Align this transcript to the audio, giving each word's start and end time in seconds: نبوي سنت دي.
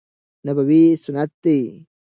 نبوي 0.45 0.81
سنت 1.03 1.31
دي. 1.43 1.57